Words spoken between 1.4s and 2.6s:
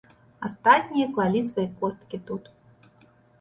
свае косткі тут.